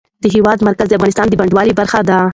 [0.23, 2.19] د هېواد مرکز د افغانستان د بڼوالۍ برخه ده.